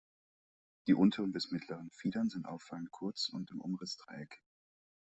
Die 0.87 0.95
unteren 0.95 1.31
bis 1.31 1.51
mittleren 1.51 1.91
Fiedern 1.91 2.27
sind 2.27 2.47
auffallend 2.47 2.89
kurz 2.89 3.29
und 3.29 3.51
im 3.51 3.61
Umriss 3.61 3.97
dreieckig. 3.97 4.41